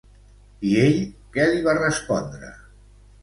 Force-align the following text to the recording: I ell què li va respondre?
I 0.69 0.69
ell 0.83 0.95
què 1.37 1.45
li 1.51 1.61
va 1.69 1.77
respondre? 1.81 2.49